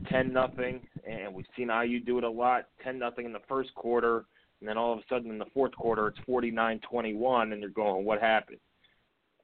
[0.08, 2.68] ten nothing, and we've seen IU do it a lot.
[2.84, 4.26] Ten nothing in the first quarter,
[4.62, 7.52] and then all of a sudden in the fourth quarter it's forty nine twenty one,
[7.52, 8.58] and you're going, what happened?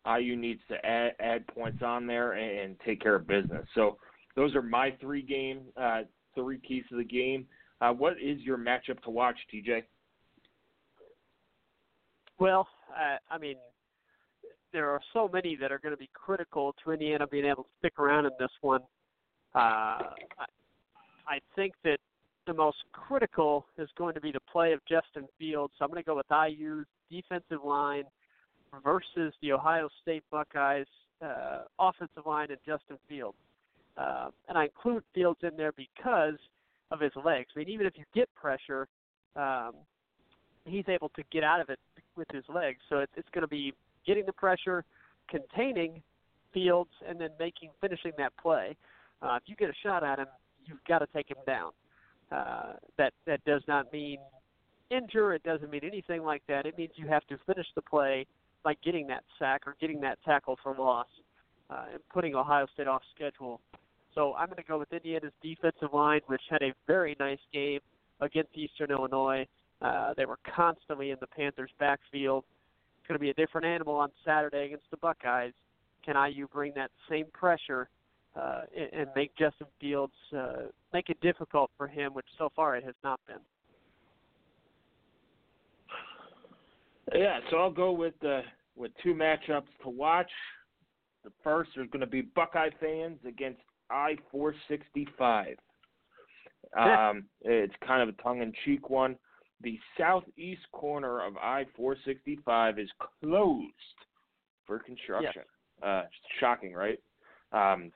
[0.07, 3.67] IU needs to add, add points on there and, and take care of business.
[3.75, 3.97] So
[4.37, 6.03] those are my three game, uh,
[6.37, 7.47] three keys to the game.
[7.81, 9.83] Uh, what is your matchup to watch, TJ?
[12.39, 13.57] Well, uh, I mean,
[14.73, 17.69] there are so many that are going to be critical to Indiana being able to
[17.81, 18.83] stick around in this one.
[19.53, 20.47] Uh, I,
[21.27, 21.99] I think that
[22.49, 25.75] the most critical is going to be the play of Justin Fields.
[25.79, 28.05] So I'm going to go with IU's defensive line
[28.83, 30.87] versus the Ohio State Buckeyes
[31.23, 33.37] uh, offensive line and Justin Fields.
[33.99, 36.39] Uh, and I include Fields in there because
[36.91, 37.49] of his legs.
[37.55, 38.89] I mean, even if you get pressure,
[39.37, 39.73] um,
[40.65, 41.79] he's able to get out of it
[42.17, 42.79] with his legs.
[42.89, 43.75] So it's, it's going to be
[44.07, 44.85] getting the pressure,
[45.29, 46.03] containing
[46.55, 48.75] Fields, and then making finishing that play.
[49.21, 50.29] Uh, if you get a shot at him,
[50.65, 51.73] you've got to take him down.
[52.31, 54.19] Uh, that that does not mean
[54.91, 55.33] injure.
[55.33, 56.67] It doesn't mean anything like that.
[56.67, 58.27] It means you have to finish the play
[58.62, 61.07] by getting that sack or getting that tackle for loss
[61.71, 63.61] uh, and putting Ohio State off schedule.
[64.14, 67.81] So I'm going to go with Indiana's defensive line, which had a very nice game
[68.21, 69.47] against Eastern Illinois.
[69.81, 72.45] Uh, they were constantly in the Panthers' backfield.
[72.99, 75.53] It's going to be a different animal on Saturday against the Buckeyes.
[76.05, 77.88] Can IU bring that same pressure
[78.38, 82.77] uh, and, and make Justin Fields uh, make it difficult for him, which so far
[82.77, 83.37] it has not been?
[87.14, 88.42] Yeah, so I'll go with uh,
[88.77, 90.31] with two matchups to watch.
[91.24, 95.57] The first is going to be Buckeye fans against I four sixty five.
[96.79, 99.16] Um, it's kind of a tongue in cheek one.
[99.62, 103.72] The southeast corner of I four sixty five is closed
[104.66, 105.42] for construction.
[105.83, 106.03] Uh,
[106.40, 107.01] shocking, right?
[107.53, 107.90] Um,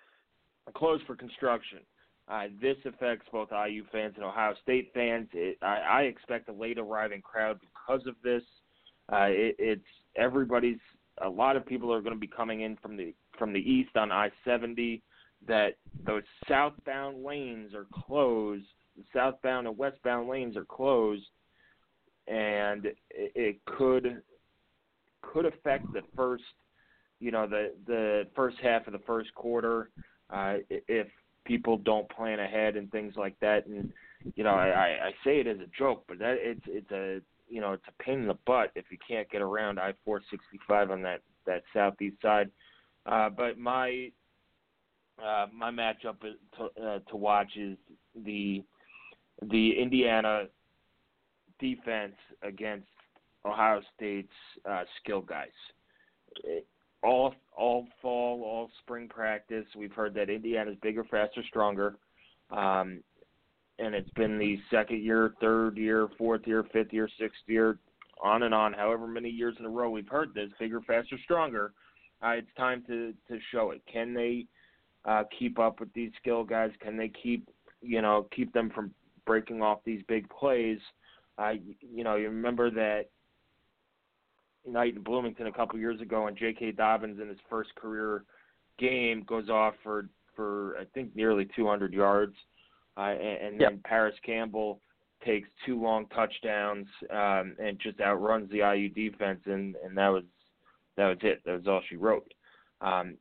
[0.71, 1.81] closed for construction.
[2.29, 5.29] Uh, this affects both IU fans and Ohio State fans.
[5.33, 8.43] It, I, I expect a late arriving crowd because of this.
[9.13, 9.83] Uh, it, it's
[10.17, 10.79] everybody's.
[11.23, 13.97] A lot of people are going to be coming in from the from the east
[13.97, 15.03] on I-70.
[15.49, 15.75] That
[16.07, 18.65] those southbound lanes are closed.
[18.97, 21.27] The southbound and westbound lanes are closed,
[22.29, 24.23] and it, it could
[25.23, 26.45] could affect the first
[27.19, 29.91] you know the the first half of the first quarter,
[30.33, 31.07] uh, if
[31.45, 33.93] people don't plan ahead and things like that, and
[34.35, 37.61] you know I, I say it as a joke, but that it's it's a you
[37.61, 40.59] know it's a pain in the butt if you can't get around I four sixty
[40.67, 42.51] five on that that southeast side.
[43.05, 44.11] Uh, but my
[45.23, 47.77] uh, my matchup to, uh, to watch is
[48.25, 48.63] the
[49.51, 50.45] the Indiana
[51.59, 52.87] defense against
[53.45, 54.29] Ohio State's
[54.69, 55.49] uh, skill guys.
[57.03, 61.97] All all fall, all spring practice, we've heard that Indiana's bigger, faster, stronger.
[62.51, 63.03] Um,
[63.79, 67.79] and it's been the second year, third year, fourth year, fifth year, sixth year,
[68.23, 71.73] on and on, however many years in a row we've heard this bigger, faster, stronger.
[72.23, 73.83] Uh, it's time to to show it.
[73.93, 74.47] Can they
[75.05, 76.71] uh, keep up with these skill guys?
[76.81, 77.49] Can they keep
[77.81, 78.93] you know keep them from
[79.27, 80.79] breaking off these big plays?
[81.39, 83.07] Uh, you know, you remember that
[84.67, 86.73] night in Bloomington a couple years ago, and J.K.
[86.73, 88.25] Dobbins in his first career
[88.79, 92.35] game goes off for for I think nearly 200 yards,
[92.97, 93.71] uh, and, and yep.
[93.71, 94.81] then Parris Campbell
[95.25, 100.25] takes two long touchdowns um, and just outruns the IU defense, and and that was
[100.97, 101.43] that was it.
[101.45, 102.33] That was all she wrote.
[102.81, 103.17] Um,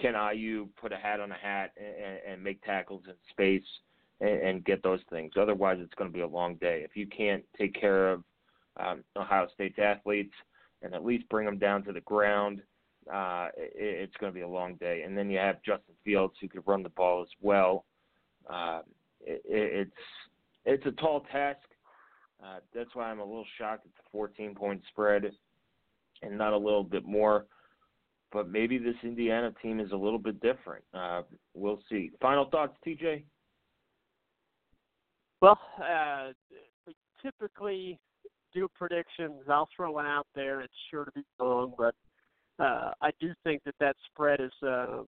[0.00, 3.62] can IU put a hat on a hat and, and make tackles in space
[4.20, 5.32] and, and get those things?
[5.40, 6.82] Otherwise, it's going to be a long day.
[6.84, 8.24] If you can't take care of
[8.80, 10.32] um, Ohio State's athletes
[10.82, 12.62] and at least bring them down to the ground,
[13.12, 15.02] uh, it, it's going to be a long day.
[15.02, 17.84] And then you have Justin Fields who could run the ball as well.
[18.48, 18.80] Uh,
[19.20, 19.90] it, it's
[20.64, 21.60] it's a tall task.
[22.42, 25.30] Uh, that's why I'm a little shocked at the 14 point spread
[26.22, 27.46] and not a little bit more.
[28.32, 30.84] But maybe this Indiana team is a little bit different.
[30.94, 31.22] Uh,
[31.54, 32.10] we'll see.
[32.20, 33.24] Final thoughts, TJ?
[35.40, 36.30] Well, uh,
[37.22, 37.98] typically
[38.54, 39.42] do predictions.
[39.48, 40.60] I'll throw one out there.
[40.60, 41.94] It's sure to be wrong, but
[42.58, 45.02] uh, I do think that that spread is uh,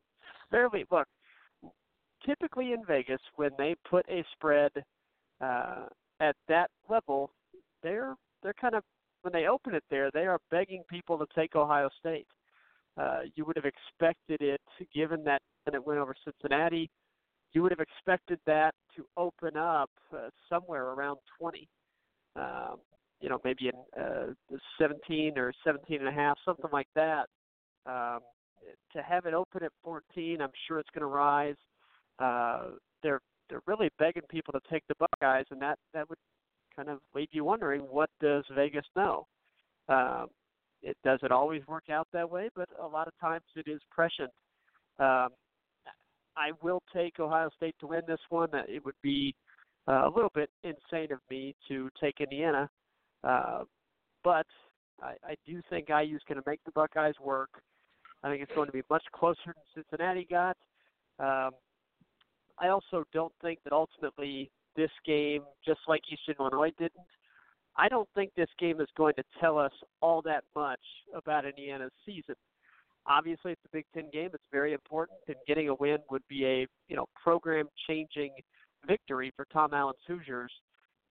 [0.50, 0.84] fairly.
[0.90, 1.08] Look,
[2.24, 4.70] typically in Vegas, when they put a spread
[5.40, 5.86] uh,
[6.20, 7.30] at that level,
[7.82, 8.82] they're they're kind of
[9.22, 12.26] when they open it there, they are begging people to take Ohio State.
[12.96, 14.60] Uh, you would have expected it,
[14.94, 16.90] given that when it went over Cincinnati,
[17.52, 21.66] you would have expected that to open up uh, somewhere around 20.
[22.36, 22.76] Um,
[23.24, 27.26] you know, maybe in uh, 17 or 17 and a half, something like that.
[27.86, 28.20] Um,
[28.92, 31.56] to have it open at 14, I'm sure it's going to rise.
[32.18, 36.18] Uh, they're they're really begging people to take the Buckeyes, and that that would
[36.76, 39.26] kind of leave you wondering what does Vegas know.
[39.88, 40.26] Um,
[40.82, 44.30] it doesn't always work out that way, but a lot of times it is prescient.
[44.98, 45.28] Um,
[46.36, 48.48] I will take Ohio State to win this one.
[48.68, 49.34] It would be
[49.88, 52.68] uh, a little bit insane of me to take Indiana,
[53.24, 53.64] uh,
[54.22, 54.46] but
[55.02, 57.50] I, I do think IU is going to make the Buckeyes work.
[58.22, 60.56] I think it's going to be much closer than Cincinnati got.
[61.18, 61.50] Um,
[62.58, 66.92] I also don't think that ultimately this game, just like Eastern Illinois didn't,
[67.76, 70.80] I don't think this game is going to tell us all that much
[71.14, 72.36] about Indiana's season.
[73.06, 74.30] Obviously, it's a Big Ten game.
[74.32, 78.30] It's very important, and getting a win would be a you know program-changing
[78.86, 80.52] victory for Tom Allen's Hoosiers.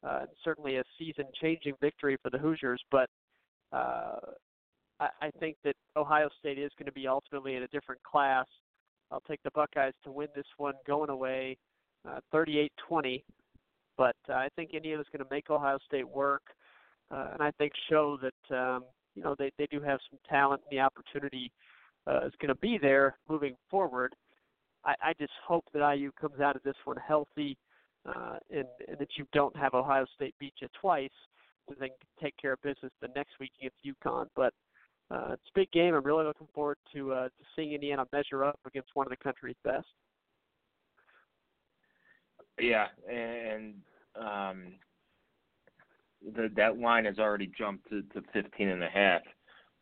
[0.06, 3.10] Uh, certainly a season-changing victory for the Hoosiers, but
[3.72, 4.18] uh,
[5.00, 8.46] I, I think that Ohio State is going to be ultimately in a different class.
[9.12, 11.58] I'll take the Buckeyes to win this one going away,
[12.08, 13.24] uh, 38-20.
[13.98, 16.42] But uh, I think Indiana's going to make Ohio State work,
[17.12, 18.86] uh, and I think show that um,
[19.16, 21.52] you know they they do have some talent and the opportunity
[22.08, 24.16] uh, is going to be there moving forward.
[24.84, 27.56] I, I just hope that IU comes out of this one healthy,
[28.06, 31.10] uh, and, and that you don't have Ohio State beat you twice,
[31.68, 31.90] and then
[32.22, 34.28] take care of business the next week against UConn.
[34.36, 34.54] But
[35.12, 35.94] uh, it's a big game.
[35.94, 39.18] I'm really looking forward to uh, to seeing Indiana measure up against one of the
[39.18, 39.88] country's best.
[42.60, 43.76] Yeah, and
[44.20, 44.74] um,
[46.36, 49.22] the, that line has already jumped to, to 15 and a half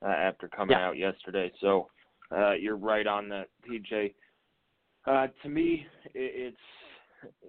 [0.03, 0.87] uh, after coming yeah.
[0.87, 1.51] out yesterday.
[1.59, 1.89] So
[2.35, 4.13] uh, you're right on that, TJ.
[5.05, 6.57] Uh, to me, it, it's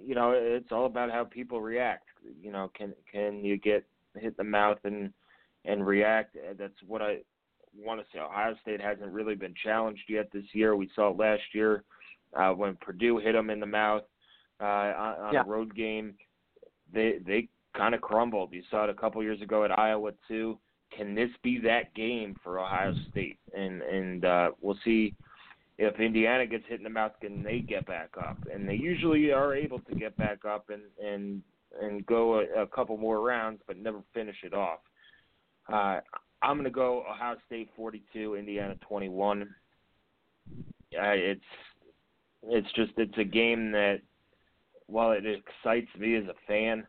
[0.05, 2.07] you know it's all about how people react.
[2.41, 3.85] You know, can can you get
[4.17, 5.13] hit the mouth and
[5.65, 6.37] and react?
[6.59, 7.19] That's what I
[7.77, 8.21] want to say.
[8.21, 10.77] Ohio State hasn't really been challenged yet this year.
[10.77, 11.85] We saw it last year
[12.35, 14.03] uh, when Purdue hit them in the mouth
[14.61, 15.43] uh, on, on yeah.
[15.43, 16.15] a road game.
[16.93, 18.53] They they kind of crumbled.
[18.53, 20.59] You saw it a couple years ago at Iowa too.
[20.97, 23.39] Can this be that game for Ohio State?
[23.57, 25.15] And and uh, we'll see
[25.79, 27.13] if Indiana gets hit in the mouth.
[27.21, 28.39] Can they get back up?
[28.53, 31.43] And they usually are able to get back up and and
[31.81, 34.81] and go a, a couple more rounds, but never finish it off.
[35.73, 36.01] Uh,
[36.43, 39.43] I'm going to go Ohio State 42, Indiana 21.
[39.43, 39.47] uh,
[40.93, 41.41] it's
[42.45, 44.01] it's just it's a game that
[44.87, 46.87] while it excites me as a fan,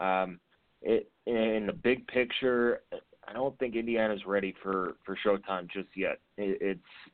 [0.00, 0.40] um,
[0.82, 2.80] it in the big picture,
[3.26, 6.18] I don't think Indiana's ready for for Showtime just yet.
[6.36, 7.13] It, it's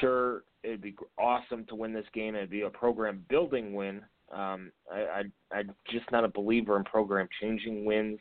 [0.00, 2.34] sure it'd be awesome to win this game.
[2.34, 4.02] It'd be a program building win.
[4.32, 5.22] Um, I,
[5.52, 8.18] I I'm just not a believer in program changing wins.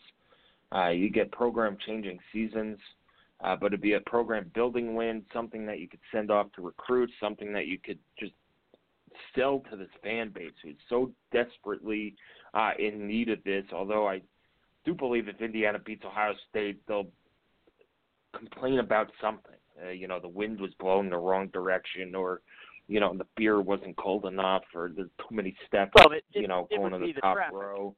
[0.73, 2.77] Uh, you get program changing seasons,
[3.43, 6.61] uh, but it'd be a program building win, something that you could send off to
[6.61, 8.33] recruits, something that you could just
[9.35, 12.15] sell to this fan base who's so desperately
[12.53, 13.63] uh, in need of this.
[13.73, 14.21] Although I
[14.85, 17.07] do believe if Indiana beats Ohio State, they'll
[18.35, 19.56] complain about something.
[19.85, 22.41] Uh, you know, the wind was blowing the wrong direction, or
[22.87, 25.91] you know, the beer wasn't cold enough, or there's too many steps.
[25.95, 27.53] Well, it, it, you know, it going would to the the top traffic.
[27.55, 27.95] row.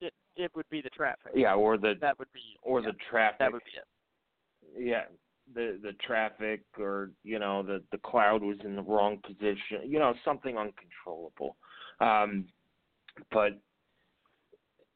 [0.00, 1.32] It it would be the traffic.
[1.34, 3.38] Yeah, or the That would be or yeah, the traffic.
[3.38, 3.70] that would be
[4.80, 4.86] it.
[4.88, 5.04] yeah
[5.54, 9.96] the the traffic or you know the the cloud was in the wrong position you
[9.98, 11.56] know something uncontrollable
[12.00, 12.44] um
[13.30, 13.52] but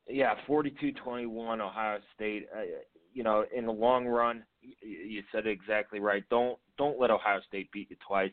[0.09, 2.63] yeah 42-21 ohio state uh,
[3.15, 7.41] you know in the long run you, said it exactly right don't don't let ohio
[7.49, 8.33] state beat you twice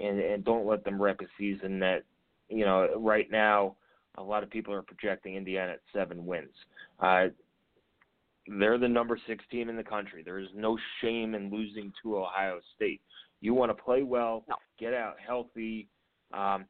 [0.00, 2.02] and and don't let them wreck a season that
[2.48, 3.74] you know right now
[4.16, 6.54] a lot of people are projecting indiana at seven wins
[7.00, 7.26] uh
[8.58, 10.22] they're the number six team in the country.
[10.24, 13.00] There is no shame in losing to Ohio State.
[13.40, 14.56] You want to play well, No.
[14.78, 15.88] get out healthy,
[16.32, 16.64] um,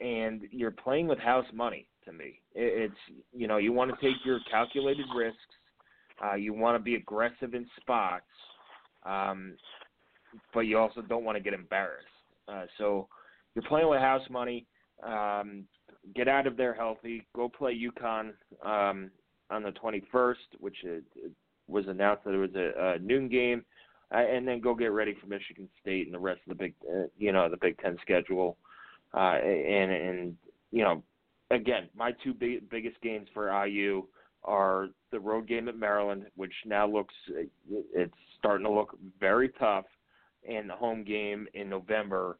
[0.00, 1.88] and you're playing with house money.
[2.04, 3.00] To me, It- it's
[3.32, 5.56] you know you want to take your calculated risks.
[6.24, 8.24] Uh, you want to be aggressive in spots,
[9.04, 9.54] um,
[10.52, 12.06] but you also don't want to get embarrassed.
[12.48, 13.08] Uh, so
[13.54, 14.66] you're playing with house money.
[15.02, 15.64] Um,
[16.14, 17.26] get out of there healthy.
[17.34, 18.32] Go play UConn
[18.64, 19.10] um,
[19.50, 21.32] on the 21st, which it, it
[21.68, 23.64] was announced that it was a, a noon game,
[24.14, 26.74] uh, and then go get ready for Michigan State and the rest of the big,
[26.92, 28.56] uh, you know, the Big Ten schedule.
[29.14, 30.36] Uh, and and
[30.70, 31.02] you know,
[31.50, 34.04] again, my two big, biggest games for IU
[34.44, 37.14] are the road game at Maryland, which now looks
[37.68, 39.84] it's starting to look very tough,
[40.48, 42.38] and the home game in November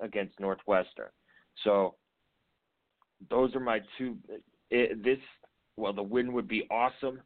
[0.00, 1.10] against Northwestern.
[1.64, 1.94] So
[3.30, 4.16] those are my two.
[4.70, 5.18] It, this
[5.76, 7.20] well, the win would be awesome.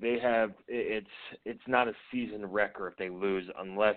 [0.00, 1.06] They have it's
[1.44, 3.96] it's not a season wrecker if they lose unless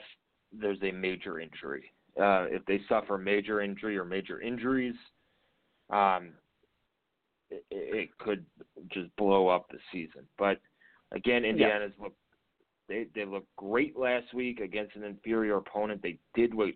[0.52, 1.86] there's a major injury.
[2.20, 4.94] Uh, if they suffer major injury or major injuries,
[5.90, 6.34] um,
[7.54, 8.46] it, it could
[8.90, 10.28] just blow up the season.
[10.38, 10.60] But
[11.12, 12.14] again, Indiana's look
[12.88, 16.02] they they looked great last week against an inferior opponent.
[16.02, 16.70] They did what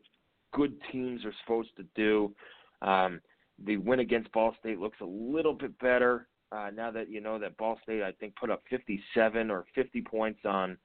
[0.53, 2.33] good teams are supposed to do.
[2.81, 3.21] Um,
[3.65, 7.37] the win against Ball State looks a little bit better uh, now that you know
[7.39, 10.77] that Ball State I think put up 57 or 50 points on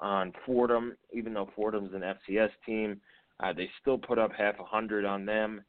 [0.00, 3.00] on Fordham, even though Fordham's an FCS team.
[3.40, 5.62] Uh, they still put up half a hundred on them.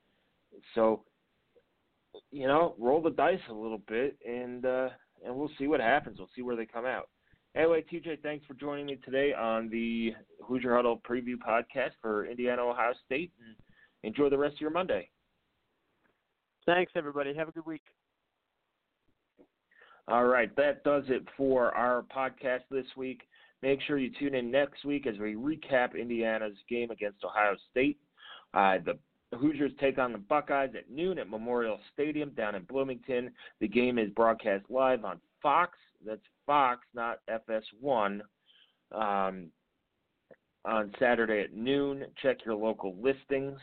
[0.73, 1.03] So,
[2.31, 4.89] you know, roll the dice a little bit, and uh,
[5.25, 6.17] and we'll see what happens.
[6.19, 7.09] We'll see where they come out.
[7.55, 10.13] Anyway, TJ, thanks for joining me today on the
[10.43, 13.55] Hoosier Huddle preview podcast for Indiana Ohio State, and
[14.03, 15.09] enjoy the rest of your Monday.
[16.65, 17.33] Thanks, everybody.
[17.33, 17.83] Have a good week.
[20.09, 23.21] All right, that does it for our podcast this week.
[23.61, 27.97] Make sure you tune in next week as we recap Indiana's game against Ohio State.
[28.53, 28.97] Uh, the
[29.35, 33.31] Hoosiers take on the Buckeyes at noon at Memorial Stadium down in Bloomington.
[33.59, 35.77] The game is broadcast live on Fox.
[36.05, 38.21] That's Fox, not FS1.
[38.93, 39.47] Um,
[40.67, 42.05] on Saturday at noon.
[42.21, 43.59] Check your local listings.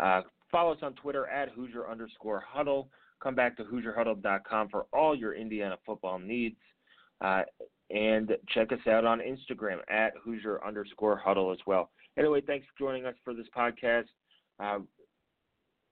[0.00, 2.88] Uh, follow us on Twitter at Hoosier underscore huddle.
[3.22, 6.56] Come back to HoosierHuddle.com for all your Indiana football needs.
[7.20, 7.42] Uh,
[7.90, 11.90] and check us out on Instagram at Hoosier underscore huddle as well.
[12.18, 14.06] Anyway, thanks for joining us for this podcast.
[14.60, 14.80] Uh,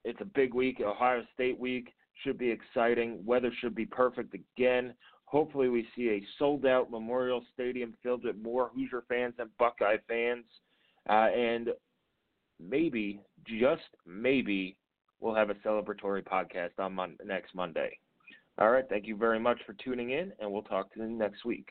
[0.05, 1.93] it's a big week, Ohio State week.
[2.23, 3.25] Should be exciting.
[3.25, 4.95] Weather should be perfect again.
[5.25, 9.97] Hopefully, we see a sold out Memorial Stadium filled with more Hoosier fans and Buckeye
[10.07, 10.45] fans.
[11.09, 11.71] Uh, and
[12.61, 14.77] maybe, just maybe,
[15.21, 17.99] we'll have a celebratory podcast on mon- next Monday.
[18.59, 18.85] All right.
[18.89, 21.71] Thank you very much for tuning in, and we'll talk to you next week.